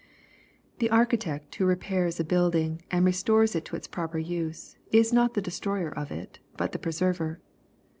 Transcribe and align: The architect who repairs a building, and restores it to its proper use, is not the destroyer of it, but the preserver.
The 0.79 0.89
architect 0.89 1.53
who 1.53 1.65
repairs 1.67 2.19
a 2.19 2.23
building, 2.23 2.81
and 2.89 3.05
restores 3.05 3.53
it 3.55 3.65
to 3.65 3.75
its 3.75 3.85
proper 3.87 4.17
use, 4.17 4.75
is 4.91 5.13
not 5.13 5.35
the 5.35 5.43
destroyer 5.43 5.89
of 5.91 6.09
it, 6.09 6.39
but 6.57 6.71
the 6.71 6.79
preserver. 6.79 7.39